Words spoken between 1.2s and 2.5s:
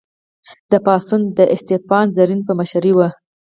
د اسټپان رزین